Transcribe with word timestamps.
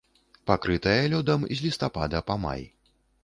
Пакрытае 0.51 1.03
лёдам 1.15 1.45
з 1.59 1.67
лістапада 1.67 2.21
па 2.31 2.39
май. 2.47 2.61